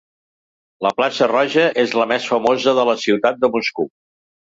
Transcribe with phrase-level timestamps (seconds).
[0.85, 3.91] La Plaça Roja és la més famosa de la ciutat de Moscou.